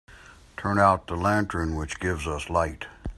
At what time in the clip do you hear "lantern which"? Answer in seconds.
1.15-1.99